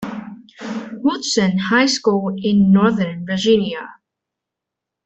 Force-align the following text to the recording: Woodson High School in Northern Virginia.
Woodson 0.93 1.59
High 1.59 1.85
School 1.85 2.33
in 2.41 2.71
Northern 2.71 3.23
Virginia. 3.23 3.87